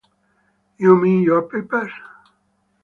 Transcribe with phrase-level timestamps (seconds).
[0.79, 1.91] You mean your papers?